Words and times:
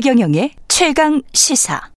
최경영의 0.00 0.52
최강 0.66 1.20
시사. 1.34 1.90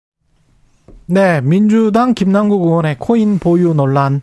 네, 1.05 1.39
민주당 1.39 2.13
김남국 2.13 2.63
의원의 2.63 2.97
코인 2.99 3.39
보유 3.39 3.73
논란에 3.73 4.19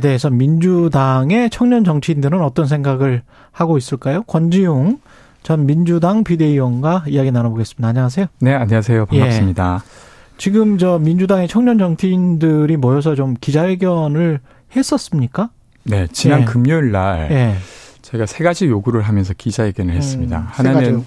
대해서 0.00 0.30
민주당의 0.30 1.50
청년 1.50 1.84
정치인들은 1.84 2.40
어떤 2.40 2.66
생각을 2.66 3.20
하고 3.52 3.76
있을까요? 3.76 4.22
권지용 4.22 5.00
전 5.42 5.66
민주당 5.66 6.24
비대위원과 6.24 7.04
이야기 7.08 7.30
나눠보겠습니다. 7.30 7.86
안녕하세요. 7.86 8.26
네, 8.40 8.54
안녕하세요. 8.54 9.04
반갑습니다. 9.04 9.82
예. 9.84 10.38
지금 10.38 10.78
저 10.78 10.98
민주당의 10.98 11.46
청년 11.46 11.76
정치인들이 11.76 12.78
모여서 12.78 13.14
좀 13.14 13.34
기자회견을 13.38 14.40
했었습니까? 14.74 15.50
네, 15.82 16.06
지난 16.10 16.40
예. 16.40 16.44
금요일 16.46 16.90
날 16.90 17.30
예. 17.30 17.54
제가 18.00 18.24
세 18.24 18.42
가지 18.44 18.66
요구를 18.66 19.02
하면서 19.02 19.34
기자회견을 19.36 19.92
했습니다. 19.94 20.38
음, 20.38 20.46
하나는 20.46 21.04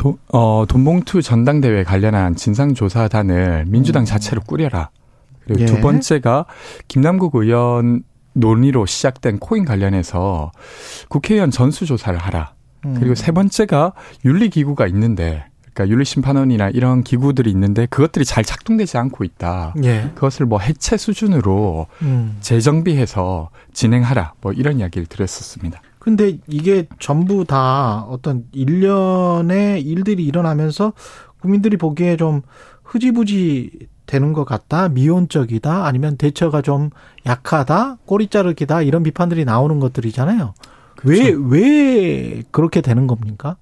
도, 0.00 0.16
어, 0.32 0.64
돈봉투 0.66 1.20
전당대회 1.20 1.84
관련한 1.84 2.34
진상조사단을 2.34 3.66
민주당 3.66 4.04
음. 4.04 4.06
자체로 4.06 4.40
꾸려라. 4.40 4.88
그리고 5.44 5.60
예. 5.60 5.66
두 5.66 5.78
번째가 5.82 6.46
김남국 6.88 7.34
의원 7.34 8.02
논의로 8.32 8.86
시작된 8.86 9.40
코인 9.40 9.66
관련해서 9.66 10.52
국회의원 11.10 11.50
전수조사를 11.50 12.18
하라. 12.18 12.54
음. 12.86 12.96
그리고 12.98 13.14
세 13.14 13.30
번째가 13.30 13.92
윤리기구가 14.24 14.86
있는데 14.86 15.44
그러니까 15.74 15.92
윤리심판원이나 15.92 16.70
이런 16.70 17.02
기구들이 17.02 17.50
있는데 17.50 17.84
그것들이 17.84 18.24
잘 18.24 18.42
작동되지 18.42 18.96
않고 18.96 19.22
있다. 19.22 19.74
예. 19.84 20.10
그것을 20.14 20.46
뭐 20.46 20.60
해체 20.60 20.96
수준으로 20.96 21.88
음. 22.00 22.38
재정비해서 22.40 23.50
진행하라. 23.74 24.32
뭐 24.40 24.52
이런 24.52 24.78
이야기를 24.78 25.08
드렸었습니다. 25.08 25.82
근데 26.00 26.38
이게 26.48 26.88
전부 26.98 27.44
다 27.44 28.06
어떤 28.08 28.46
일련의 28.52 29.82
일들이 29.82 30.24
일어나면서 30.24 30.94
국민들이 31.40 31.76
보기에 31.76 32.16
좀 32.16 32.40
흐지부지 32.82 33.88
되는 34.06 34.32
것 34.32 34.44
같다, 34.44 34.88
미온적이다, 34.88 35.86
아니면 35.86 36.16
대처가 36.16 36.62
좀 36.62 36.90
약하다, 37.26 37.98
꼬리 38.06 38.26
자르기다 38.26 38.82
이런 38.82 39.04
비판들이 39.04 39.44
나오는 39.44 39.78
것들이잖아요. 39.78 40.54
왜왜 41.04 41.32
그렇죠. 41.32 41.48
왜 41.48 42.42
그렇게 42.50 42.80
되는 42.80 43.06
겁니까? 43.06 43.56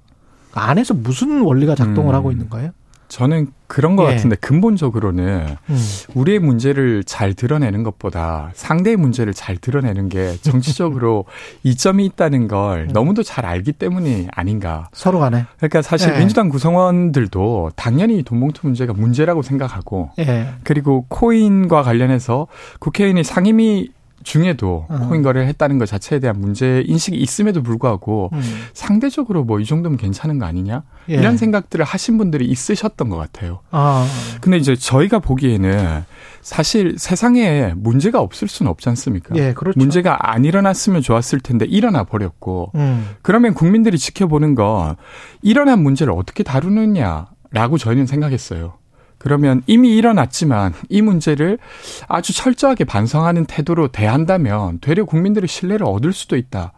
안에서 0.52 0.94
무슨 0.94 1.42
원리가 1.42 1.74
작동을 1.74 2.14
음. 2.14 2.14
하고 2.14 2.32
있는 2.32 2.48
거예요? 2.48 2.70
저는 3.08 3.48
그런 3.66 3.96
것 3.96 4.08
예. 4.08 4.14
같은데 4.14 4.36
근본적으로는 4.36 5.56
음. 5.68 5.78
우리의 6.14 6.38
문제를 6.38 7.04
잘 7.04 7.34
드러내는 7.34 7.82
것보다 7.82 8.50
상대의 8.54 8.96
문제를 8.96 9.34
잘 9.34 9.56
드러내는 9.56 10.08
게 10.08 10.36
정치적으로 10.40 11.24
이점이 11.64 12.04
있다는 12.06 12.48
걸 12.48 12.88
음. 12.88 12.88
너무도 12.92 13.22
잘 13.22 13.44
알기 13.44 13.72
때문이 13.72 14.28
아닌가. 14.32 14.88
서로 14.92 15.18
간에. 15.18 15.44
그러니까 15.58 15.82
사실 15.82 16.14
예. 16.14 16.18
민주당 16.18 16.48
구성원들도 16.48 17.72
당연히 17.76 18.22
돈봉투 18.22 18.66
문제가 18.66 18.92
문제라고 18.92 19.42
생각하고 19.42 20.10
예. 20.18 20.48
그리고 20.64 21.04
코인과 21.08 21.82
관련해서 21.82 22.46
국회의원이 22.78 23.24
상임위 23.24 23.90
중에도 24.28 24.84
어. 24.88 25.06
코인 25.08 25.22
거래를 25.22 25.48
했다는 25.48 25.78
것 25.78 25.86
자체에 25.86 26.18
대한 26.18 26.38
문제 26.38 26.84
인식이 26.86 27.16
있음에도 27.16 27.62
불구하고 27.62 28.28
음. 28.34 28.42
상대적으로 28.74 29.44
뭐 29.44 29.58
이 29.58 29.64
정도면 29.64 29.96
괜찮은 29.98 30.38
거 30.38 30.44
아니냐 30.44 30.82
예. 31.08 31.14
이런 31.14 31.36
생각들을 31.36 31.84
하신 31.84 32.18
분들이 32.18 32.46
있으셨던 32.46 33.08
것 33.08 33.16
같아요. 33.16 33.60
아. 33.70 34.06
근데 34.40 34.56
이제 34.58 34.76
저희가 34.76 35.18
보기에는 35.18 36.04
사실 36.42 36.94
세상에 36.98 37.72
문제가 37.76 38.20
없을 38.20 38.46
수는 38.48 38.70
없지 38.70 38.88
않습니까? 38.90 39.34
예, 39.36 39.52
그렇죠. 39.54 39.78
문제가 39.78 40.30
안 40.30 40.44
일어났으면 40.44 41.02
좋았을 41.02 41.40
텐데 41.40 41.64
일어나 41.64 42.04
버렸고 42.04 42.70
음. 42.76 43.08
그러면 43.22 43.54
국민들이 43.54 43.98
지켜보는 43.98 44.54
건 44.54 44.96
일어난 45.42 45.82
문제를 45.82 46.12
어떻게 46.12 46.42
다루느냐라고 46.44 47.78
저희는 47.78 48.06
생각했어요. 48.06 48.74
그러면 49.18 49.62
이미 49.66 49.96
일어났지만 49.96 50.72
이 50.88 51.02
문제를 51.02 51.58
아주 52.06 52.32
철저하게 52.34 52.84
반성하는 52.84 53.46
태도로 53.46 53.88
대한다면 53.88 54.78
되려 54.80 55.04
국민들의 55.04 55.48
신뢰를 55.48 55.86
얻을 55.86 56.12
수도 56.12 56.36
있다. 56.36 56.72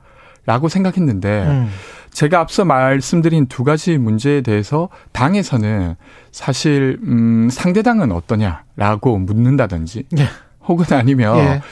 라고 0.46 0.68
생각했는데 0.68 1.46
음. 1.46 1.68
제가 2.12 2.40
앞서 2.40 2.64
말씀드린 2.64 3.46
두 3.46 3.62
가지 3.62 3.98
문제에 3.98 4.40
대해서 4.40 4.88
당에서는 5.12 5.96
사실 6.32 6.98
음 7.02 7.48
상대당은 7.50 8.10
어떠냐라고 8.10 9.18
묻는다든지 9.18 10.06
예. 10.18 10.24
혹은 10.66 10.96
아니면 10.96 11.38
예. 11.38 11.62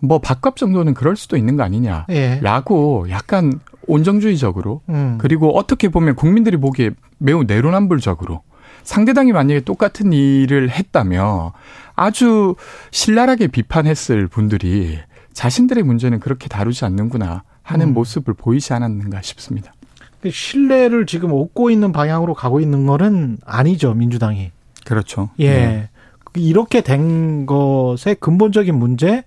뭐 0.00 0.18
밥값 0.18 0.56
정도는 0.56 0.94
그럴 0.94 1.16
수도 1.16 1.36
있는 1.36 1.56
거 1.56 1.62
아니냐라고 1.62 3.06
예. 3.08 3.12
약간 3.12 3.60
온정주의적으로 3.86 4.82
음. 4.90 5.16
그리고 5.18 5.56
어떻게 5.56 5.88
보면 5.88 6.14
국민들이 6.14 6.56
보기에 6.56 6.90
매우 7.18 7.44
내로남불적으로 7.44 8.42
상대당이 8.88 9.32
만약에 9.32 9.60
똑같은 9.60 10.14
일을 10.14 10.70
했다면 10.70 11.50
아주 11.94 12.54
신랄하게 12.90 13.48
비판했을 13.48 14.28
분들이 14.28 14.98
자신들의 15.34 15.84
문제는 15.84 16.20
그렇게 16.20 16.48
다루지 16.48 16.86
않는구나 16.86 17.42
하는 17.62 17.88
음. 17.88 17.92
모습을 17.92 18.32
보이지 18.32 18.72
않았는가 18.72 19.20
싶습니다. 19.20 19.74
그 20.22 20.30
신뢰를 20.30 21.04
지금 21.04 21.32
얻고 21.34 21.68
있는 21.68 21.92
방향으로 21.92 22.32
가고 22.32 22.60
있는 22.60 22.86
거는 22.86 23.36
아니죠 23.44 23.92
민주당이. 23.92 24.52
그렇죠. 24.86 25.28
예. 25.38 25.50
네. 25.50 25.90
이렇게 26.34 26.80
된 26.80 27.44
것의 27.44 28.16
근본적인 28.20 28.74
문제 28.74 29.22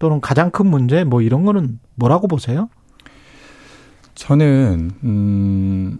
또는 0.00 0.20
가장 0.20 0.50
큰 0.50 0.66
문제 0.66 1.04
뭐 1.04 1.22
이런 1.22 1.44
거는 1.44 1.78
뭐라고 1.94 2.26
보세요? 2.26 2.68
저는 4.16 4.90
음 5.04 5.98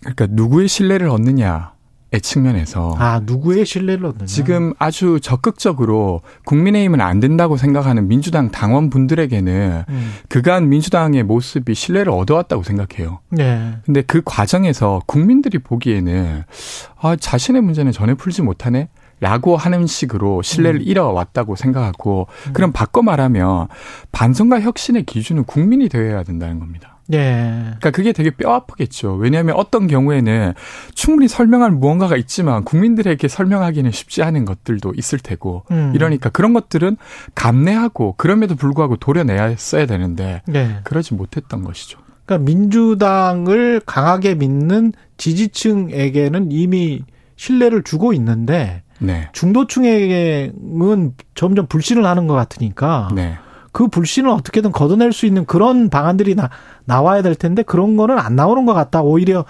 그러니까 0.00 0.26
누구의 0.30 0.66
신뢰를 0.66 1.08
얻느냐 1.10 1.74
측면에서 2.18 2.96
아 2.98 3.20
누구의 3.24 3.64
신뢰를 3.64 4.06
얻느냐 4.06 4.26
지금 4.26 4.74
아주 4.78 5.20
적극적으로 5.22 6.22
국민의힘은 6.44 7.00
안 7.00 7.20
된다고 7.20 7.56
생각하는 7.56 8.08
민주당 8.08 8.50
당원분들에게는 8.50 9.84
음. 9.88 10.12
그간 10.28 10.68
민주당의 10.68 11.22
모습이 11.22 11.74
신뢰를 11.74 12.12
얻어왔다고 12.12 12.62
생각해요. 12.62 13.20
네. 13.28 13.76
근데 13.84 14.02
그 14.02 14.22
과정에서 14.24 15.02
국민들이 15.06 15.58
보기에는 15.58 16.42
아 17.00 17.16
자신의 17.16 17.62
문제는 17.62 17.92
전혀 17.92 18.14
풀지 18.14 18.42
못하네. 18.42 18.88
라고 19.20 19.58
하는 19.58 19.86
식으로 19.86 20.40
신뢰를 20.40 20.80
음. 20.80 20.82
잃어왔다고 20.82 21.54
생각하고 21.54 22.26
음. 22.46 22.52
그럼 22.54 22.72
바꿔 22.72 23.02
말하면 23.02 23.68
반성과 24.12 24.62
혁신의 24.62 25.04
기준은 25.04 25.44
국민이 25.44 25.90
되어야 25.90 26.22
된다는 26.22 26.58
겁니다. 26.58 26.96
예. 27.12 27.60
그러니까 27.62 27.90
그게 27.90 28.12
되게 28.12 28.30
뼈 28.30 28.52
아프겠죠. 28.52 29.14
왜냐하면 29.14 29.56
어떤 29.56 29.86
경우에는 29.86 30.54
충분히 30.94 31.28
설명할 31.28 31.70
무언가가 31.70 32.16
있지만 32.16 32.64
국민들에게 32.64 33.26
설명하기는 33.26 33.90
쉽지 33.90 34.22
않은 34.22 34.44
것들도 34.44 34.92
있을 34.96 35.18
테고 35.18 35.64
음. 35.70 35.92
이러니까 35.94 36.30
그런 36.30 36.52
것들은 36.52 36.96
감내하고 37.34 38.14
그럼에도 38.16 38.54
불구하고 38.54 38.96
도려내야 38.96 39.56
써야 39.56 39.86
되는데 39.86 40.42
예. 40.54 40.80
그러지 40.84 41.14
못했던 41.14 41.64
것이죠. 41.64 41.98
그러니까 42.24 42.44
민주당을 42.44 43.80
강하게 43.84 44.34
믿는 44.34 44.92
지지층에게는 45.16 46.52
이미 46.52 47.02
신뢰를 47.36 47.82
주고 47.82 48.12
있는데 48.12 48.82
네. 49.00 49.28
중도층에게는 49.32 51.14
점점 51.34 51.66
불신을 51.66 52.04
하는 52.04 52.26
것 52.26 52.34
같으니까 52.34 53.08
네. 53.14 53.38
그 53.72 53.88
불신을 53.88 54.28
어떻게든 54.30 54.72
걷어낼 54.72 55.12
수 55.12 55.26
있는 55.26 55.44
그런 55.44 55.90
방안들이 55.90 56.34
나, 56.34 56.50
나와야 56.84 57.22
될 57.22 57.34
텐데 57.34 57.62
그런 57.62 57.96
거는 57.96 58.18
안 58.18 58.34
나오는 58.36 58.66
것 58.66 58.74
같다. 58.74 59.02
오히려 59.02 59.44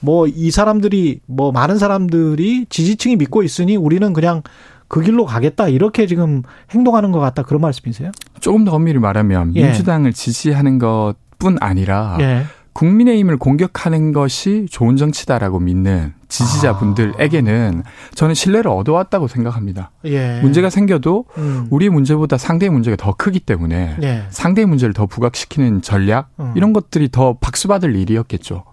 뭐 0.00 0.26
이 0.28 0.50
사람들이 0.50 1.20
뭐 1.26 1.52
많은 1.52 1.78
사람들이 1.78 2.66
지지층이 2.68 3.16
믿고 3.16 3.42
있으니 3.42 3.76
우리는 3.76 4.12
그냥 4.12 4.42
그 4.88 5.00
길로 5.00 5.24
가겠다 5.24 5.68
이렇게 5.68 6.06
지금 6.06 6.42
행동하는 6.70 7.10
것 7.12 7.18
같다 7.18 7.42
그런 7.42 7.60
말씀이세요? 7.60 8.12
조금 8.40 8.64
더 8.64 8.72
엄밀히 8.72 8.98
말하면 9.00 9.56
예. 9.56 9.64
민주당을 9.64 10.12
지지하는 10.12 10.78
것뿐 10.78 11.56
아니라 11.60 12.18
예. 12.20 12.44
국민의힘을 12.76 13.38
공격하는 13.38 14.12
것이 14.12 14.66
좋은 14.70 14.96
정치다라고 14.96 15.60
믿는 15.60 16.12
지지자분들에게는 16.28 17.82
저는 18.14 18.34
신뢰를 18.34 18.70
얻어왔다고 18.70 19.28
생각합니다. 19.28 19.92
예. 20.04 20.40
문제가 20.42 20.68
생겨도 20.68 21.24
음. 21.38 21.68
우리의 21.70 21.88
문제보다 21.88 22.36
상대의 22.36 22.68
문제가 22.68 22.96
더 22.96 23.14
크기 23.16 23.40
때문에 23.40 23.96
예. 24.02 24.24
상대의 24.28 24.66
문제를 24.66 24.92
더 24.92 25.06
부각시키는 25.06 25.80
전략 25.80 26.28
음. 26.38 26.52
이런 26.54 26.74
것들이 26.74 27.08
더 27.10 27.38
박수받을 27.40 27.96
일이었겠죠. 27.96 28.64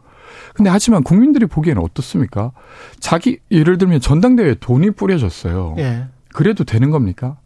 근데 0.54 0.70
하지만 0.70 1.04
국민들이 1.04 1.46
보기에는 1.46 1.82
어떻습니까? 1.82 2.52
자기 3.00 3.40
예를 3.52 3.78
들면 3.78 4.02
전당대회에 4.02 4.56
돈이 4.60 4.92
뿌려졌어요. 4.92 5.76
예. 5.78 6.08
그래도 6.34 6.66
되는 6.66 6.92
겁니까? 6.92 7.38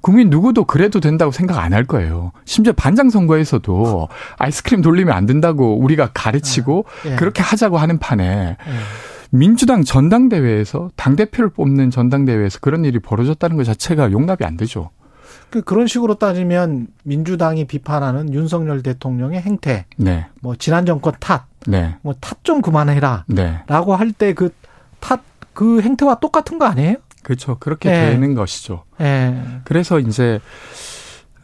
국민 0.00 0.30
누구도 0.30 0.64
그래도 0.64 1.00
된다고 1.00 1.30
생각 1.32 1.58
안 1.58 1.72
할 1.72 1.84
거예요. 1.84 2.32
심지어 2.44 2.72
반장 2.72 3.10
선거에서도 3.10 4.08
아이스크림 4.38 4.82
돌리면 4.82 5.14
안 5.14 5.26
된다고 5.26 5.78
우리가 5.78 6.10
가르치고 6.14 6.84
예. 7.06 7.16
그렇게 7.16 7.42
하자고 7.42 7.78
하는 7.78 7.98
판에 7.98 8.56
예. 8.58 8.72
민주당 9.30 9.84
전당대회에서 9.84 10.90
당대표를 10.96 11.50
뽑는 11.50 11.90
전당대회에서 11.90 12.58
그런 12.60 12.84
일이 12.84 12.98
벌어졌다는 12.98 13.56
것 13.56 13.64
자체가 13.64 14.10
용납이 14.10 14.38
안 14.42 14.56
되죠. 14.56 14.90
그 15.50 15.62
그런 15.62 15.86
식으로 15.86 16.14
따지면 16.14 16.88
민주당이 17.04 17.66
비판하는 17.66 18.32
윤석열 18.34 18.82
대통령의 18.82 19.40
행태, 19.42 19.84
네. 19.96 20.26
뭐 20.40 20.54
지난 20.56 20.86
정권 20.86 21.12
탓, 21.20 21.46
네. 21.66 21.96
뭐탓 22.02 22.38
좀 22.44 22.60
그만해라, 22.62 23.24
네. 23.28 23.60
라고 23.66 23.94
할 23.96 24.12
때 24.12 24.32
그 24.32 24.50
탓, 25.00 25.20
그 25.52 25.80
행태와 25.82 26.16
똑같은 26.20 26.58
거 26.58 26.66
아니에요? 26.66 26.96
그렇죠. 27.22 27.56
그렇게 27.58 27.90
예. 27.90 28.10
되는 28.10 28.34
것이죠. 28.34 28.84
예. 29.00 29.34
그래서 29.64 29.98
이제 29.98 30.40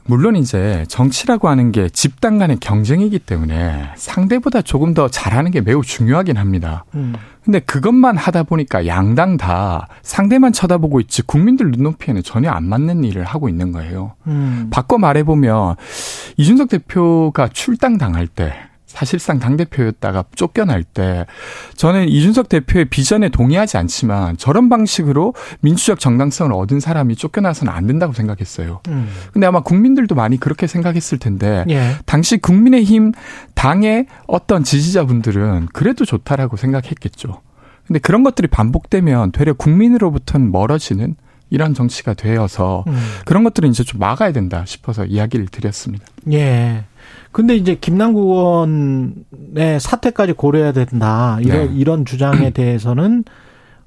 물론 0.08 0.36
이제 0.36 0.84
정치라고 0.88 1.48
하는 1.48 1.72
게 1.72 1.88
집단 1.88 2.38
간의 2.38 2.58
경쟁이기 2.60 3.18
때문에 3.18 3.90
상대보다 3.96 4.62
조금 4.62 4.94
더 4.94 5.08
잘하는 5.08 5.50
게 5.50 5.60
매우 5.60 5.82
중요하긴 5.82 6.36
합니다. 6.36 6.84
음. 6.94 7.14
근데 7.44 7.58
그것만 7.60 8.16
하다 8.16 8.44
보니까 8.44 8.86
양당 8.86 9.36
다 9.36 9.88
상대만 10.02 10.52
쳐다보고 10.52 11.00
있지 11.00 11.22
국민들 11.22 11.70
눈높이에는 11.70 12.22
전혀 12.22 12.50
안 12.50 12.64
맞는 12.64 13.04
일을 13.04 13.24
하고 13.24 13.48
있는 13.48 13.72
거예요. 13.72 14.14
음. 14.26 14.68
바꿔 14.70 14.98
말해보면 14.98 15.76
이준석 16.36 16.68
대표가 16.68 17.48
출당 17.48 17.98
당할 17.98 18.26
때 18.26 18.54
사실상 18.96 19.38
당대표였다가 19.38 20.24
쫓겨날 20.34 20.82
때 20.82 21.26
저는 21.74 22.08
이준석 22.08 22.48
대표의 22.48 22.86
비전에 22.86 23.28
동의하지 23.28 23.76
않지만 23.76 24.38
저런 24.38 24.70
방식으로 24.70 25.34
민주적 25.60 26.00
정당성을 26.00 26.50
얻은 26.50 26.80
사람이 26.80 27.14
쫓겨나서는 27.16 27.70
안 27.70 27.86
된다고 27.86 28.14
생각했어요. 28.14 28.80
음. 28.88 29.08
근데 29.34 29.46
아마 29.46 29.60
국민들도 29.60 30.14
많이 30.14 30.40
그렇게 30.40 30.66
생각했을 30.66 31.18
텐데 31.18 31.66
예. 31.68 31.96
당시 32.06 32.38
국민의힘 32.38 33.12
당의 33.54 34.06
어떤 34.26 34.64
지지자분들은 34.64 35.68
그래도 35.74 36.06
좋다라고 36.06 36.56
생각했겠죠. 36.56 37.42
근데 37.86 37.98
그런 37.98 38.22
것들이 38.22 38.48
반복되면 38.48 39.32
되려 39.32 39.52
국민으로부터는 39.52 40.50
멀어지는 40.50 41.16
이런 41.50 41.74
정치가 41.74 42.14
되어서 42.14 42.84
음. 42.88 42.96
그런 43.24 43.44
것들은 43.44 43.68
이제 43.70 43.84
좀 43.84 44.00
막아야 44.00 44.32
된다 44.32 44.64
싶어서 44.66 45.04
이야기를 45.04 45.46
드렸습니다. 45.46 46.04
예. 46.32 46.84
근데 47.30 47.54
이제 47.54 47.76
김남국 47.80 48.28
의원의 48.28 49.80
사퇴까지 49.80 50.32
고려해야 50.32 50.72
된다. 50.72 51.38
이런, 51.40 51.66
네. 51.66 51.74
이런 51.74 52.04
주장에 52.04 52.50
대해서는 52.54 53.24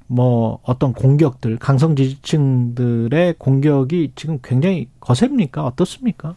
뭐 0.06 0.58
어떤 0.62 0.92
공격들, 0.92 1.58
강성 1.58 1.94
지지층들의 1.94 3.34
공격이 3.38 4.12
지금 4.16 4.38
굉장히 4.42 4.88
거셉니까? 4.98 5.64
어떻습니까? 5.64 6.34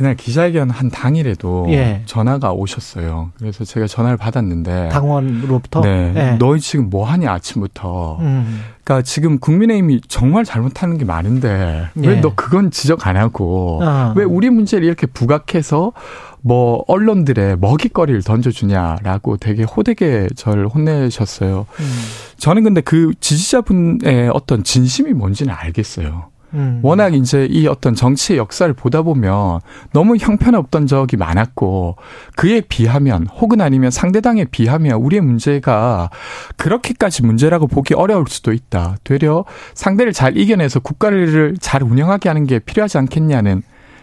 그날 0.00 0.16
기자회견 0.16 0.70
한 0.70 0.88
당일에도 0.88 1.66
예. 1.68 2.00
전화가 2.06 2.52
오셨어요. 2.52 3.32
그래서 3.38 3.66
제가 3.66 3.86
전화를 3.86 4.16
받았는데 4.16 4.88
당원으로부터 4.88 5.82
네, 5.82 6.14
예. 6.16 6.36
너희 6.38 6.58
지금 6.58 6.88
뭐 6.88 7.04
하니 7.04 7.28
아침부터. 7.28 8.16
음. 8.20 8.62
그러니까 8.82 9.02
지금 9.02 9.38
국민의힘이 9.38 10.00
정말 10.08 10.44
잘못하는 10.44 10.96
게 10.96 11.04
많은데 11.04 11.86
예. 12.02 12.08
왜너 12.08 12.32
그건 12.34 12.70
지적 12.70 13.06
안 13.06 13.18
하고 13.18 13.80
어. 13.82 14.14
왜 14.16 14.24
우리 14.24 14.48
문제를 14.48 14.86
이렇게 14.86 15.06
부각해서 15.06 15.92
뭐 16.40 16.82
언론들의 16.88 17.58
먹잇거리를 17.58 18.22
던져주냐라고 18.22 19.36
되게 19.36 19.64
호되게 19.64 20.28
저를 20.34 20.66
혼내셨어요. 20.66 21.66
음. 21.78 22.00
저는 22.38 22.64
근데 22.64 22.80
그 22.80 23.12
지지자분의 23.20 24.30
어떤 24.32 24.64
진심이 24.64 25.12
뭔지는 25.12 25.52
알겠어요. 25.52 26.30
음. 26.54 26.80
워낙 26.82 27.14
이제 27.14 27.46
이 27.50 27.66
어떤 27.66 27.94
정치의 27.94 28.38
역사를 28.38 28.72
보다 28.72 29.02
보면 29.02 29.60
너무 29.92 30.16
형편없던 30.16 30.86
적이 30.86 31.16
많았고 31.16 31.96
그에 32.36 32.60
비하면 32.60 33.26
혹은 33.26 33.60
아니면 33.60 33.90
상대당에 33.90 34.44
비하면 34.44 34.94
우리의 35.00 35.20
문제가 35.22 36.10
그렇게까지 36.56 37.22
문제라고 37.24 37.66
보기 37.66 37.94
어려울 37.94 38.26
수도 38.28 38.52
있다. 38.52 38.96
되려 39.04 39.44
상대를 39.74 40.12
잘 40.12 40.36
이겨내서 40.36 40.80
국가를 40.80 41.56
잘 41.60 41.82
운영하게 41.82 42.28
하는 42.28 42.46
게 42.46 42.58
필요하지 42.58 42.98
않겠냐는 42.98 43.62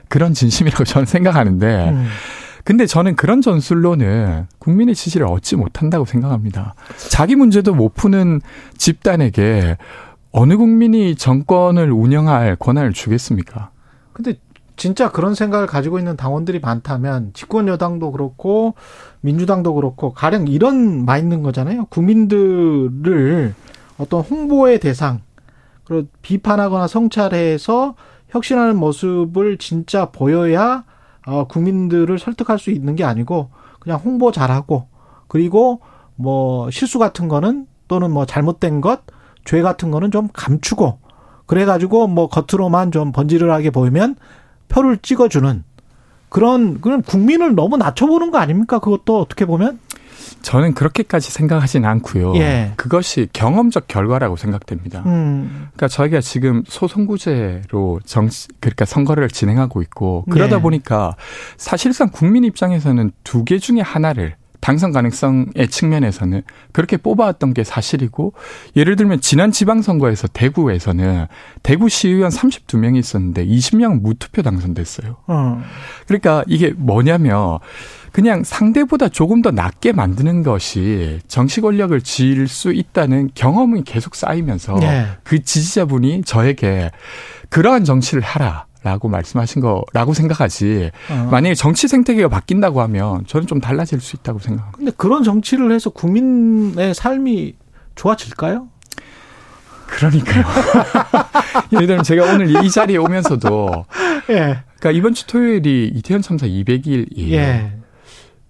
그런 0.09 0.33
진심이라고 0.33 0.83
저는 0.85 1.05
생각하는데 1.05 1.89
음. 1.89 2.07
근데 2.63 2.85
저는 2.85 3.15
그런 3.15 3.41
전술로는 3.41 4.47
국민의 4.59 4.93
지지를 4.93 5.25
얻지 5.25 5.55
못한다고 5.55 6.03
생각합니다. 6.03 6.75
자기 7.09 7.37
문제도 7.37 7.73
못 7.73 7.93
푸는 7.93 8.41
집단에게 8.77 9.77
어느 10.37 10.55
국민이 10.55 11.15
정권을 11.15 11.91
운영할 11.91 12.57
권한을 12.57 12.93
주겠습니까? 12.93 13.71
근데 14.13 14.35
진짜 14.75 15.11
그런 15.11 15.33
생각을 15.33 15.65
가지고 15.65 15.97
있는 15.97 16.15
당원들이 16.15 16.59
많다면 16.59 17.31
집권 17.33 17.67
여당도 17.67 18.11
그렇고 18.11 18.75
민주당도 19.21 19.73
그렇고 19.73 20.13
가령 20.13 20.47
이런 20.47 21.05
마 21.05 21.17
있는 21.17 21.41
거잖아요. 21.41 21.85
국민들을 21.85 23.55
어떤 23.97 24.21
홍보의 24.21 24.79
대상, 24.79 25.21
그리고 25.85 26.07
비판하거나 26.21 26.85
성찰해서 26.85 27.95
혁신하는 28.29 28.77
모습을 28.77 29.57
진짜 29.57 30.11
보여야 30.11 30.83
어, 31.25 31.47
국민들을 31.47 32.19
설득할 32.19 32.59
수 32.59 32.69
있는 32.69 32.95
게 32.95 33.03
아니고 33.03 33.49
그냥 33.79 33.99
홍보 34.05 34.31
잘하고 34.31 34.87
그리고 35.27 35.81
뭐 36.15 36.69
실수 36.69 36.99
같은 36.99 37.27
거는 37.27 37.65
또는 37.87 38.11
뭐 38.11 38.27
잘못된 38.27 38.81
것 38.81 39.01
죄 39.47 39.61
같은 39.63 39.89
거는 39.89 40.11
좀 40.11 40.27
감추고 40.33 40.99
그래가지고 41.47 42.07
뭐 42.07 42.27
겉으로만 42.27 42.91
좀 42.91 43.11
번지르하게 43.13 43.69
보이면 43.71 44.15
표를 44.67 44.97
찍어주는 44.97 45.63
그런 46.29 46.81
그런 46.81 47.01
국민을 47.01 47.55
너무 47.55 47.77
낮춰보는 47.77 48.31
거 48.31 48.37
아닙니까? 48.37 48.79
그것도 48.79 49.19
어떻게 49.21 49.45
보면 49.45 49.79
저는 50.41 50.73
그렇게까지 50.73 51.31
생각하진 51.31 51.85
않고요. 51.85 52.35
예. 52.35 52.73
그것이 52.75 53.29
경험적 53.31 53.87
결과라고 53.87 54.35
생각됩니다. 54.35 55.03
음. 55.05 55.69
그러니까 55.73 55.87
저희가 55.87 56.19
지금 56.19 56.63
소송구제로 56.67 58.01
정 58.05 58.29
그러니까 58.59 58.83
선거를 58.83 59.29
진행하고 59.29 59.81
있고 59.83 60.25
그러다 60.29 60.57
예. 60.57 60.61
보니까 60.61 61.15
사실상 61.55 62.09
국민 62.11 62.43
입장에서는 62.43 63.11
두 63.23 63.45
개 63.45 63.57
중에 63.57 63.79
하나를 63.79 64.35
당선 64.59 64.91
가능성의 64.91 65.67
측면에서는 65.69 66.41
그렇게 66.71 66.97
뽑아왔던 66.97 67.53
게 67.53 67.63
사실이고 67.63 68.33
예를 68.75 68.95
들면 68.95 69.21
지난 69.21 69.51
지방선거에서 69.51 70.27
대구에서는 70.29 71.27
대구 71.63 71.89
시의원 71.89 72.31
32명이 72.31 72.97
있었는데 72.97 73.45
20명 73.45 74.01
무투표 74.01 74.41
당선됐어요. 74.41 75.17
어. 75.27 75.61
그러니까 76.07 76.43
이게 76.47 76.73
뭐냐면 76.75 77.59
그냥 78.11 78.43
상대보다 78.43 79.09
조금 79.09 79.41
더 79.41 79.51
낮게 79.51 79.91
만드는 79.91 80.43
것이 80.43 81.19
정치 81.27 81.61
권력을 81.61 81.99
지을 82.01 82.47
수 82.47 82.71
있다는 82.71 83.29
경험이 83.35 83.83
계속 83.83 84.15
쌓이면서 84.15 84.75
네. 84.79 85.07
그 85.23 85.43
지지자분이 85.43 86.23
저에게 86.23 86.91
그러한 87.49 87.83
정치를 87.83 88.23
하라. 88.23 88.66
라고 88.87 89.09
말씀하신 89.09 89.61
거라고 89.61 90.13
생각하지. 90.13 90.91
어. 91.11 91.27
만약에 91.29 91.55
정치 91.55 91.89
생태계가 91.89 92.29
바뀐다고 92.29 92.81
하면 92.83 93.25
저는 93.27 93.45
좀 93.45 93.59
달라질 93.59 93.99
수 93.99 94.15
있다고 94.15 94.39
생각합니다. 94.39 94.77
근데 94.77 94.91
그런 94.95 95.23
정치를 95.23 95.73
해서 95.73 95.89
국민의 95.89 96.93
삶이 96.93 97.55
좋아질까요? 97.95 98.69
그러니까요. 99.87 100.45
예를 101.73 101.87
들면 101.87 102.03
제가 102.05 102.31
오늘 102.31 102.63
이 102.63 102.71
자리에 102.71 102.95
오면서도 102.95 103.85
예. 104.31 104.63
그러니까 104.79 104.91
이번 104.91 105.13
주 105.13 105.27
토요일이 105.27 105.91
이태원 105.93 106.21
참사 106.21 106.47
200일이에요. 106.47 107.31
예. 107.33 107.73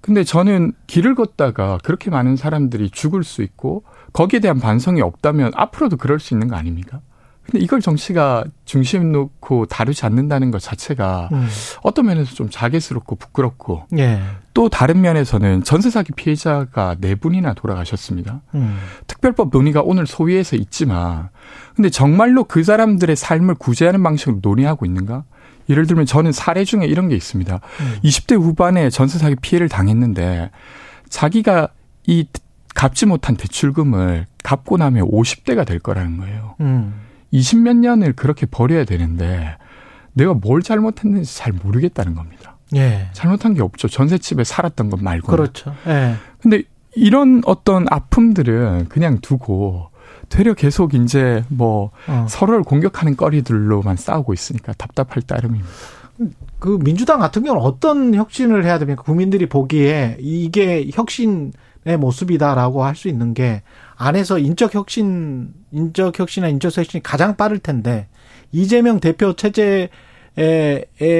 근데 0.01 0.23
저는 0.23 0.73
길을 0.85 1.15
걷다가 1.15 1.79
그렇게 1.83 2.11
많은 2.11 2.35
사람들이 2.35 2.91
죽을 2.91 3.23
수 3.23 3.41
있고 3.41 3.83
거기에 4.13 4.39
대한 4.39 4.59
반성이 4.59 5.01
없다면 5.01 5.51
앞으로도 5.55 5.97
그럴 5.97 6.19
수 6.19 6.35
있는 6.35 6.47
거 6.47 6.55
아닙니까? 6.55 7.01
근데 7.49 7.63
이걸 7.63 7.79
정치가 7.79 8.43
중심 8.65 9.11
놓고 9.11 9.67
다루지 9.67 10.05
않는다는 10.05 10.51
것 10.51 10.61
자체가 10.61 11.29
음. 11.31 11.47
어떤 11.81 12.05
면에서 12.05 12.35
좀 12.35 12.49
자괴스럽고 12.49 13.15
부끄럽고 13.15 13.85
예. 13.97 14.21
또 14.53 14.67
다른 14.67 14.99
면에서는 15.01 15.63
전세 15.63 15.89
사기 15.89 16.11
피해자가 16.11 16.97
네 16.99 17.15
분이나 17.15 17.53
돌아가셨습니다. 17.53 18.41
음. 18.55 18.77
특별법 19.07 19.49
논의가 19.51 19.81
오늘 19.81 20.05
소위에서 20.05 20.57
있지만 20.57 21.29
근데 21.75 21.89
정말로 21.89 22.43
그 22.43 22.63
사람들의 22.63 23.15
삶을 23.15 23.55
구제하는 23.55 24.03
방식으로 24.03 24.39
논의하고 24.41 24.85
있는가? 24.85 25.23
예를 25.69 25.85
들면 25.85 26.05
저는 26.05 26.31
사례 26.31 26.63
중에 26.65 26.85
이런 26.85 27.07
게 27.07 27.15
있습니다. 27.15 27.55
음. 27.55 27.95
20대 28.03 28.35
후반에 28.35 28.89
전세 28.89 29.19
사기 29.19 29.35
피해를 29.35 29.69
당했는데 29.69 30.51
자기가 31.09 31.69
이 32.07 32.25
갚지 32.73 33.05
못한 33.05 33.35
대출금을 33.35 34.27
갚고 34.43 34.77
나면 34.77 35.09
50대가 35.09 35.65
될 35.65 35.79
거라는 35.79 36.17
거예요. 36.17 36.55
음. 36.61 37.06
20몇 37.39 37.77
년을 37.77 38.13
그렇게 38.13 38.45
버려야 38.45 38.85
되는데 38.85 39.57
내가 40.13 40.33
뭘 40.33 40.61
잘못했는지 40.61 41.37
잘 41.37 41.53
모르겠다는 41.53 42.15
겁니다. 42.15 42.57
예. 42.75 43.07
잘못한 43.13 43.53
게 43.53 43.61
없죠. 43.61 43.87
전셋집에 43.87 44.43
살았던 44.43 44.89
것 44.89 45.01
말고. 45.01 45.27
그렇죠. 45.27 45.73
예. 45.87 46.15
근데 46.41 46.63
이런 46.95 47.41
어떤 47.45 47.85
아픔들은 47.89 48.87
그냥 48.89 49.19
두고 49.21 49.89
되려 50.29 50.53
계속 50.53 50.93
이제 50.93 51.43
뭐 51.47 51.91
어. 52.07 52.25
서로를 52.27 52.63
공격하는 52.63 53.15
거리들로만 53.15 53.95
싸우고 53.95 54.33
있으니까 54.33 54.73
답답할 54.73 55.21
따름입니다. 55.21 55.69
그 56.59 56.79
민주당 56.81 57.19
같은 57.19 57.43
경우는 57.43 57.63
어떤 57.63 58.15
혁신을 58.15 58.65
해야 58.65 58.79
됩니까? 58.79 59.03
국민들이 59.03 59.47
보기에 59.47 60.17
이게 60.19 60.89
혁신의 60.91 61.97
모습이다라고 61.99 62.83
할 62.83 62.95
수 62.95 63.07
있는 63.07 63.33
게 63.35 63.61
안에서 63.97 64.37
인적 64.37 64.75
혁신, 64.75 65.53
인적 65.71 66.19
혁신이나 66.19 66.49
인적 66.49 66.71
쇄신이 66.71 67.03
가장 67.03 67.35
빠를 67.35 67.59
텐데 67.59 68.07
이재명 68.51 68.99
대표 68.99 69.33
체제에 69.33 69.89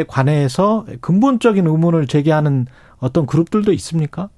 관해서 0.08 0.86
근본적인 1.02 1.66
의문을 1.66 2.08
제기하는 2.08 2.68
어떤 3.00 3.26
그룹들도 3.26 3.74
있습니까? 3.74 4.30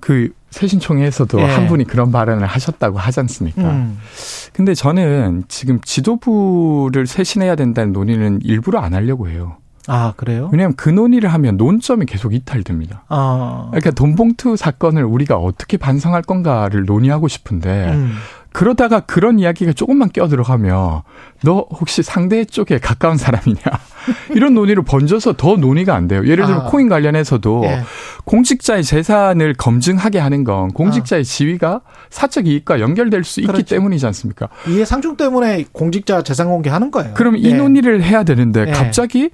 그 0.00 0.32
새신총회에서도 0.50 1.40
예. 1.40 1.44
한 1.44 1.68
분이 1.68 1.84
그런 1.84 2.10
발언을 2.10 2.46
하셨다고 2.46 2.98
하지 2.98 3.20
않습니까? 3.20 3.62
음. 3.62 3.98
근데 4.52 4.74
저는 4.74 5.44
지금 5.46 5.80
지도부를 5.80 7.06
쇄신해야 7.06 7.54
된다는 7.54 7.92
논의는 7.92 8.40
일부러 8.42 8.80
안 8.80 8.94
하려고 8.94 9.28
해요. 9.28 9.58
아, 9.88 10.12
그래요? 10.16 10.48
왜냐하면 10.52 10.76
그 10.76 10.88
논의를 10.88 11.32
하면 11.32 11.56
논점이 11.56 12.06
계속 12.06 12.34
이탈됩니다. 12.34 13.04
아. 13.08 13.66
그러니까 13.70 13.90
돈봉투 13.90 14.56
사건을 14.56 15.04
우리가 15.04 15.36
어떻게 15.36 15.76
반성할 15.76 16.22
건가를 16.22 16.84
논의하고 16.84 17.28
싶은데, 17.28 17.92
음. 17.92 18.14
그러다가 18.52 19.00
그런 19.00 19.38
이야기가 19.38 19.72
조금만 19.72 20.10
껴들어가면 20.10 21.02
너 21.42 21.66
혹시 21.70 22.02
상대 22.02 22.44
쪽에 22.44 22.78
가까운 22.78 23.16
사람이냐 23.16 23.60
이런 24.34 24.54
논의를 24.54 24.84
번져서 24.84 25.34
더 25.34 25.56
논의가 25.56 25.94
안 25.94 26.06
돼요. 26.06 26.22
예를 26.26 26.44
들면 26.44 26.62
아. 26.62 26.64
코인 26.66 26.88
관련해서도 26.88 27.62
예. 27.64 27.82
공직자의 28.24 28.84
재산을 28.84 29.54
검증하게 29.54 30.18
하는 30.18 30.44
건 30.44 30.68
공직자의 30.68 31.20
아. 31.20 31.24
지위가 31.24 31.80
사적 32.10 32.46
이익과 32.46 32.80
연결될 32.80 33.24
수 33.24 33.40
있기 33.40 33.50
그렇죠. 33.50 33.74
때문이지 33.74 34.04
않습니까? 34.06 34.48
이해 34.68 34.84
상충 34.84 35.16
때문에 35.16 35.64
공직자 35.72 36.22
재산 36.22 36.48
공개하는 36.48 36.90
거예요. 36.90 37.14
그럼 37.14 37.36
이 37.36 37.44
예. 37.44 37.54
논의를 37.54 38.02
해야 38.02 38.22
되는데 38.22 38.66
예. 38.68 38.72
갑자기 38.72 39.30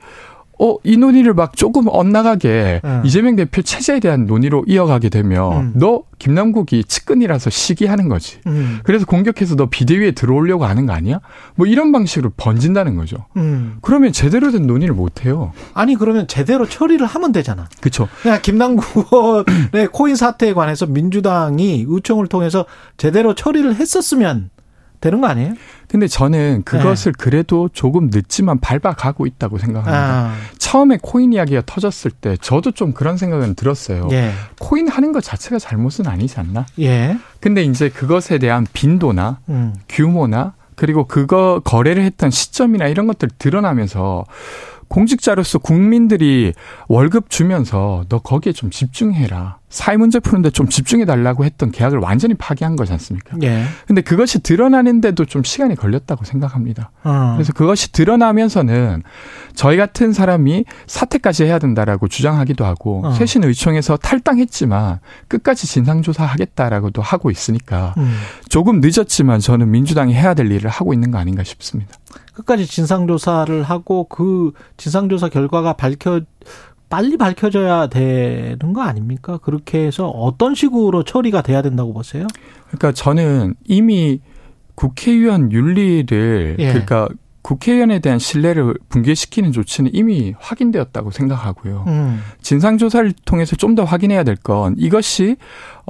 어, 0.59 0.77
이 0.83 0.97
논의를 0.97 1.35
막 1.35 1.57
조금 1.57 1.87
엇나가게 1.89 2.81
음. 2.85 3.03
이재명 3.05 3.37
대표 3.37 3.63
체제에 3.63 4.01
대한 4.01 4.27
논의로 4.27 4.65
이어가게 4.67 5.09
되면 5.09 5.53
음. 5.53 5.73
너 5.77 6.03
김남국이 6.19 6.85
측근이라서 6.85 7.51
시기하는 7.51 8.09
거지. 8.09 8.39
음. 8.47 8.81
그래서 8.83 9.07
공격해서 9.07 9.55
너 9.55 9.67
비대위에 9.67 10.13
들어오려고 10.13 10.65
하는 10.65 10.87
거 10.87 10.93
아니야? 10.93 11.21
뭐 11.55 11.67
이런 11.67 11.93
방식으로 11.93 12.33
번진다는 12.37 12.97
거죠. 12.97 13.27
음. 13.37 13.79
그러면 13.83 14.13
제대로 14.13 14.51
된 14.51 14.67
논의를 14.67 14.95
못 14.95 15.25
해요. 15.25 15.53
아니 15.75 15.95
그러면 15.95 16.27
제대로 16.27 16.69
처리를 16.69 17.07
하면 17.07 17.33
되잖아. 17.33 17.69
그렇죠. 17.81 18.09
그냥 18.23 18.41
김남국의 18.43 19.89
코인 19.93 20.17
사태에 20.17 20.55
관해서 20.55 20.87
민주당이 20.87 21.85
의총을 21.87 22.27
통해서 22.27 22.67
제대로 22.97 23.35
처리를 23.35 23.77
했었으면 23.77 24.51
되는 25.01 25.21
거 25.21 25.29
아니에요? 25.29 25.55
근데 25.89 26.07
저는 26.07 26.63
그것을 26.65 27.13
네. 27.13 27.17
그래도 27.23 27.69
조금 27.73 28.11
늦지만 28.13 28.59
밟아가고 28.61 29.27
있다고 29.27 29.59
생각합니다. 29.59 30.31
아. 30.31 30.35
처음에 30.59 30.99
코인 31.01 31.33
이야기가 31.33 31.63
터졌을 31.67 32.11
때 32.11 32.37
저도 32.41 32.73
좀 32.73 32.93
그런 32.93 33.17
생각은 33.17 33.55
들었어요. 33.55 34.09
예. 34.13 34.33
코인 34.59 34.89
하는 34.89 35.13
것 35.13 35.23
자체가 35.23 35.59
잘못은 35.59 36.07
아니지 36.07 36.39
않나? 36.41 36.67
예. 36.81 37.17
근데 37.41 37.63
이제 37.63 37.89
그것에 37.89 38.39
대한 38.39 38.67
빈도나 38.73 39.39
음. 39.49 39.75
규모나 39.89 40.55
그리고 40.75 41.07
그거 41.07 41.61
거래를 41.65 42.05
했던 42.05 42.31
시점이나 42.31 42.87
이런 42.87 43.07
것들 43.07 43.29
드러나면서 43.39 44.25
공직자로서 44.89 45.59
국민들이 45.59 46.53
월급 46.89 47.31
주면서 47.31 48.05
너 48.09 48.19
거기에 48.19 48.53
좀 48.53 48.71
집중해라. 48.71 49.58
사회 49.69 49.97
문제 49.99 50.19
푸는데 50.19 50.51
좀 50.51 50.69
집중해 50.69 51.05
달라고 51.05 51.45
했던 51.45 51.71
계약을 51.71 51.99
완전히 51.99 52.35
파기한 52.35 52.77
거지 52.77 52.93
않습니까? 52.93 53.37
예. 53.43 53.65
근데 53.87 54.01
그것이 54.01 54.43
드러나는데도 54.43 55.27
좀 55.27 55.43
시간이 55.45 55.75
걸렸다고 55.75 56.25
생각합니다. 56.25 56.91
어. 57.05 57.35
그래서 57.35 57.53
그것이 57.53 57.93
드러나면서는 57.93 59.03
저희 59.55 59.77
같은 59.77 60.13
사람이 60.13 60.65
사퇴까지 60.87 61.45
해야 61.45 61.59
된다라고 61.59 62.09
주장하기도 62.09 62.65
하고 62.65 63.03
어. 63.05 63.13
쇄신 63.13 63.45
의총에서 63.45 63.99
탈당했지만 63.99 65.01
끝까지 65.29 65.67
진상조사 65.67 66.25
하겠다라고도 66.25 67.03
하고 67.03 67.31
있으니까 67.31 67.95
음. 67.99 68.19
조금 68.49 68.81
늦었지만 68.81 69.41
저는 69.41 69.71
민주당이 69.71 70.15
해야 70.15 70.33
될 70.33 70.51
일을 70.51 70.71
하고 70.71 70.95
있는 70.95 71.11
거 71.11 71.19
아닌가 71.19 71.45
싶습니다. 71.45 71.93
끝까지 72.33 72.67
진상조사를 72.67 73.63
하고 73.65 74.05
그 74.05 74.53
진상조사 74.77 75.29
결과가 75.29 75.75
밝혀 75.75 76.21
빨리 76.89 77.17
밝혀져야 77.17 77.89
되는 77.89 78.73
거 78.73 78.83
아닙니까? 78.83 79.39
그렇게 79.39 79.87
해서 79.87 80.09
어떤 80.09 80.55
식으로 80.55 81.03
처리가 81.05 81.43
돼야 81.43 81.61
된다고 81.63 81.93
보세요? 81.93 82.27
그러니까 82.69 82.93
저는 82.93 83.55
이미 83.65 84.21
국회의원 84.75 85.51
윤리를 85.53 86.57
예. 86.59 86.69
그러니까 86.69 87.09
국회의원에 87.43 87.99
대한 88.01 88.19
신뢰를 88.19 88.75
붕괴시키는 88.91 89.53
조치는 89.53 89.91
이미 89.95 90.35
확인되었다고 90.39 91.11
생각하고요. 91.11 91.85
음. 91.87 92.21
진상조사를 92.43 93.13
통해서 93.25 93.57
좀 93.57 93.75
더 93.75 93.85
확인해야 93.85 94.23
될 94.25 94.37
건 94.37 94.75
이것이 94.79 95.37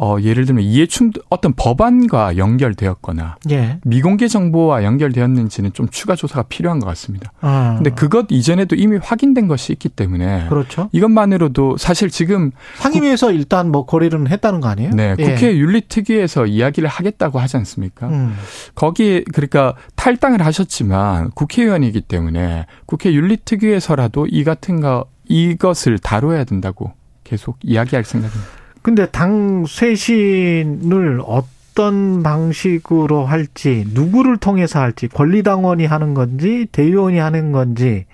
어, 0.01 0.17
예를 0.21 0.45
들면 0.45 0.63
이해충 0.63 1.11
어떤 1.29 1.53
법안과 1.55 2.37
연결되었거나 2.37 3.37
예. 3.51 3.79
미공개 3.83 4.29
정보와 4.29 4.85
연결되었는지는 4.85 5.73
좀 5.73 5.89
추가 5.89 6.15
조사가 6.15 6.45
필요한 6.45 6.79
것 6.79 6.87
같습니다. 6.87 7.33
아. 7.41 7.75
근데 7.77 7.91
그것 7.91 8.27
이전에도 8.31 8.77
이미 8.77 8.97
확인된 8.97 9.49
것이 9.49 9.73
있기 9.73 9.89
때문에 9.89 10.47
그렇죠. 10.49 10.89
이것만으로도 10.93 11.79
사실 11.79 12.11
지금 12.11 12.53
상임위에서 12.77 13.27
국, 13.27 13.35
일단 13.35 13.73
뭐 13.73 13.87
거래를 13.87 14.31
했다는 14.31 14.61
거 14.61 14.69
아니에요? 14.69 14.91
네, 14.95 15.17
예. 15.19 15.25
국회 15.25 15.57
윤리특위에서 15.57 16.47
이야기를 16.47 16.89
하겠다고 16.89 17.41
하지 17.41 17.57
않습니까? 17.57 18.07
음. 18.07 18.37
거기에 18.77 19.25
그러니까 19.35 19.75
탈당을 19.97 20.45
하셨지만 20.45 21.33
국회의원이기 21.33 22.03
때문에 22.03 22.67
국회 22.87 23.13
윤리특위에서라도 23.13 24.29
이 24.31 24.45
같은 24.45 24.81
거 24.81 25.07
이것을 25.29 25.99
다뤄야 25.99 26.45
된다고 26.45 26.93
계속 27.25 27.59
이야기할 27.63 28.05
생각입니다. 28.05 28.58
근데 28.83 29.07
당 29.07 29.65
쇄신을 29.67 31.21
어떤 31.25 32.23
방식으로 32.23 33.25
할지, 33.27 33.85
누구를 33.93 34.37
통해서 34.37 34.81
할지, 34.81 35.09
권리당원이 35.09 35.87
하는 35.87 36.15
건지, 36.15 36.67
대의원이 36.73 37.19
하는 37.19 37.53
건지, 37.53 38.07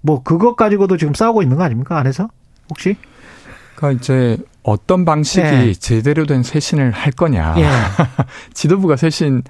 뭐, 0.00 0.22
그것 0.22 0.56
가지고도 0.56 0.96
지금 0.96 1.14
싸우고 1.14 1.42
있는 1.42 1.56
거 1.56 1.64
아닙니까? 1.64 1.98
안에서? 1.98 2.28
혹시? 2.70 2.96
그러니까 3.76 4.00
이제 4.00 4.36
어떤 4.62 5.04
방식이 5.04 5.46
예. 5.46 5.74
제대로 5.74 6.26
된 6.26 6.42
쇄신을 6.42 6.92
할 6.92 7.12
거냐. 7.12 7.54
예. 7.58 7.68
지도부가 8.54 8.96
쇄신 8.96 9.42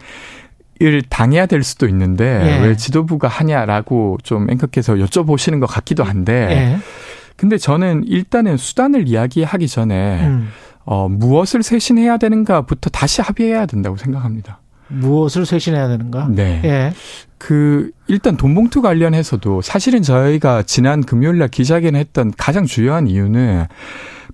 을 0.80 1.02
당해야 1.02 1.46
될 1.46 1.62
수도 1.62 1.86
있는데 1.86 2.24
예. 2.24 2.66
왜 2.66 2.76
지도부가 2.76 3.28
하냐라고 3.28 4.18
좀 4.24 4.50
앵커께서 4.50 4.94
여쭤보시는 4.94 5.60
것 5.60 5.66
같기도 5.66 6.02
한데 6.02 6.32
예. 6.50 6.78
근데 7.42 7.58
저는 7.58 8.04
일단은 8.06 8.56
수단을 8.56 9.08
이야기하기 9.08 9.66
전에 9.66 10.24
음. 10.28 10.50
어, 10.84 11.08
무엇을 11.08 11.64
쇄신해야 11.64 12.16
되는가부터 12.18 12.88
다시 12.90 13.20
합의해야 13.20 13.66
된다고 13.66 13.96
생각합니다. 13.96 14.60
무엇을 14.86 15.44
쇄신해야 15.44 15.88
되는가? 15.88 16.28
네. 16.30 16.60
예. 16.62 16.92
그 17.38 17.90
일단 18.06 18.36
돈봉투 18.36 18.80
관련해서도 18.80 19.60
사실은 19.60 20.02
저희가 20.02 20.62
지난 20.62 21.02
금요일 21.02 21.38
날 21.38 21.48
기자회견 21.48 21.96
했던 21.96 22.32
가장 22.38 22.64
중요한 22.64 23.08
이유는 23.08 23.66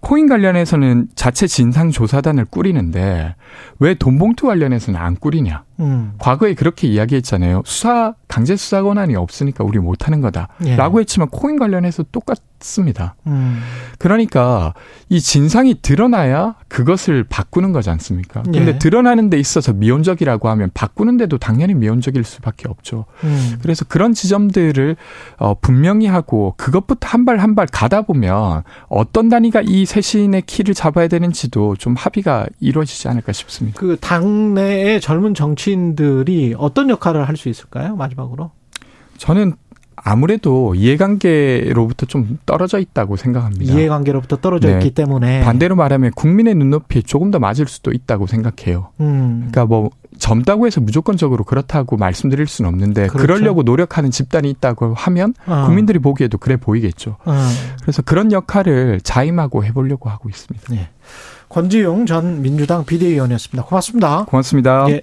코인 0.01 0.29
관련해서는 0.29 1.09
자체 1.15 1.47
진상 1.47 1.91
조사단을 1.91 2.45
꾸리는데 2.45 3.37
왜 3.79 3.95
돈봉투 3.95 4.47
관련해서는 4.47 5.01
안 5.01 5.17
꾸리냐. 5.17 5.63
음. 5.81 6.13
과거에 6.19 6.55
그렇게 6.55 6.89
이야기했잖아요. 6.89 7.63
수사, 7.65 8.15
강제 8.27 8.57
수사 8.57 8.83
권한이 8.83 9.15
없으니까 9.17 9.65
우리 9.65 9.79
못하는 9.79 10.21
거다. 10.21 10.49
예. 10.67 10.77
라고 10.77 11.01
했지만 11.01 11.29
코인 11.31 11.59
관련해서 11.59 12.05
똑같습니다. 12.13 13.15
음. 13.27 13.61
그러니까 13.99 14.75
이 15.09 15.21
진상이 15.21 15.77
드러나야 15.81 16.57
그것을 16.69 17.25
바꾸는 17.25 17.73
거지 17.73 17.89
않습니까? 17.91 18.43
근데 18.43 18.67
예. 18.67 18.79
드러나는 18.79 19.31
데 19.31 19.39
있어서 19.39 19.73
미온적이라고 19.73 20.49
하면 20.51 20.71
바꾸는데도 20.75 21.39
당연히 21.39 21.75
미온적일 21.75 22.25
수밖에 22.25 22.69
없죠. 22.69 23.07
음. 23.25 23.59
그래서 23.63 23.85
그런 23.87 24.13
지점들을 24.13 24.97
어, 25.39 25.55
분명히 25.61 26.07
하고 26.07 26.55
그것부터 26.57 27.07
한 27.09 27.25
발 27.25 27.39
한 27.39 27.55
발 27.55 27.67
가다 27.67 28.03
보면 28.03 28.63
어떤 28.89 29.29
단위가 29.29 29.63
이 29.65 29.85
쇄신의 29.87 30.43
키를 30.43 30.75
잡아야 30.75 31.09
되는지도 31.09 31.77
좀 31.77 31.95
합의가 31.95 32.47
이루어지지 32.61 33.09
않을까 33.09 33.33
싶습니다. 33.33 33.79
그 33.81 33.97
당내의 34.01 35.01
젊은 35.01 35.35
정치인들이 35.79 36.55
어떤 36.57 36.89
역할을 36.91 37.29
할 37.29 37.37
수 37.37 37.49
있을까요? 37.49 37.95
마지막으로. 37.95 38.51
저는 39.19 39.53
아무래도 39.95 40.75
이해관계로부터 40.75 42.07
좀 42.07 42.39
떨어져 42.47 42.79
있다고 42.79 43.17
생각합니다. 43.17 43.73
이해관계로부터 43.73 44.37
떨어져 44.37 44.69
네. 44.69 44.75
있기 44.75 44.91
때문에 44.93 45.43
반대로 45.45 45.77
말하면 45.77 46.13
국민의 46.17 46.55
눈높이에 46.55 47.03
조금 47.03 47.31
더 47.31 47.39
맞을 47.39 47.69
수도 47.69 47.93
있다고 47.93 48.27
생각해요. 48.27 48.89
음. 49.01 49.49
그러니까 49.51 49.67
뭐 49.67 49.91
젊다고 50.19 50.67
해서 50.67 50.81
무조건적으로 50.81 51.45
그렇다고 51.45 51.97
말씀드릴 51.97 52.47
수는 52.49 52.69
없는데 52.71 53.07
그렇죠. 53.07 53.19
그러려고 53.19 53.63
노력하는 53.63 54.11
집단이 54.11 54.51
있다고 54.51 54.95
하면 54.95 55.35
어. 55.47 55.65
국민들이 55.67 56.01
보기에도 56.01 56.39
그래 56.39 56.57
보이겠죠. 56.57 57.17
어. 57.25 57.35
그래서 57.83 58.03
그런 58.03 58.33
역할을 58.33 59.01
자임하고 59.03 59.65
해보려고 59.65 60.11
하고 60.11 60.29
있습니다. 60.29 60.75
네. 60.75 60.89
권지용 61.49 62.07
전 62.07 62.43
민주당 62.43 62.85
비대위원이었습니다. 62.85 63.65
고맙습니다. 63.65 64.25
고맙습니다. 64.25 64.87
예. 64.91 65.01